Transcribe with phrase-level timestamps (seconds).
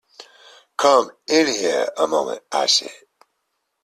[0.79, 2.89] “Come in here a moment,” I said.